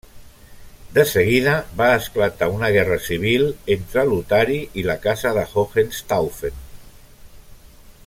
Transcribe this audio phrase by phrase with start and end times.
[0.95, 3.45] De seguida va esclatar una guerra civil
[3.77, 6.63] entre Lotari i la casa de Hohenstaufen.